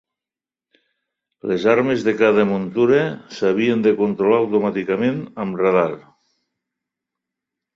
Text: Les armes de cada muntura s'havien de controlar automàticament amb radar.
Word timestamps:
Les 1.51 1.67
armes 1.73 2.05
de 2.07 2.13
cada 2.21 2.45
muntura 2.53 3.03
s'havien 3.35 3.83
de 3.89 3.93
controlar 4.01 4.41
automàticament 4.47 5.21
amb 5.45 5.63
radar. 5.65 5.89